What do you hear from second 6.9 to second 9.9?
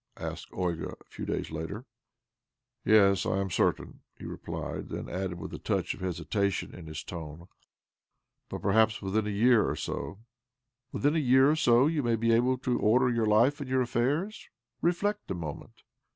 tone:" But perhaps within a year or